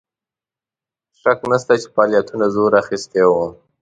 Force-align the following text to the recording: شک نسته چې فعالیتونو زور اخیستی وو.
شک 1.21 1.39
نسته 1.51 1.73
چې 1.81 1.87
فعالیتونو 1.95 2.45
زور 2.55 2.71
اخیستی 2.81 3.23
وو. 3.29 3.45